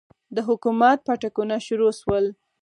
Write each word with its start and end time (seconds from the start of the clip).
د 0.35 0.37
حکومت 0.47 0.97
پاټکونه 1.07 1.55
شروع 1.67 1.91
سول. 1.99 2.25